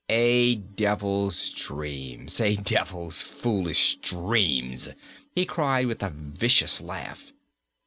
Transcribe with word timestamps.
"A 0.09 0.55
devil's 0.55 1.51
dreams! 1.51 2.41
A 2.41 2.55
devil's 2.55 3.21
foolish 3.21 3.97
dreams!" 3.97 4.89
he 5.35 5.45
cried, 5.45 5.85
with 5.85 6.01
a 6.01 6.09
vicious 6.09 6.81
laugh. 6.81 7.31